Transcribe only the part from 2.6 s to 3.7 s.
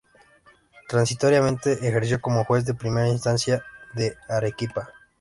de primera instancia